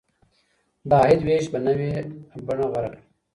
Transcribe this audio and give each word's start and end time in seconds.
د 0.89 0.91
عاید 1.01 1.21
وېش 1.27 1.45
به 1.51 1.59
نوې 1.67 1.91
بڼه 2.47 2.65
غوره 2.71 2.89
کړي. 2.93 3.01